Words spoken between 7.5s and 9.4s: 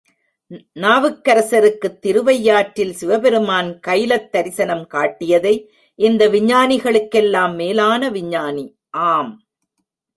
மேலான விஞ்ஞானி, ஆம்!